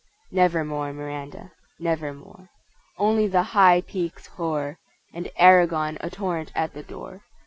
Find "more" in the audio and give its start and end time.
0.65-0.91, 2.11-2.49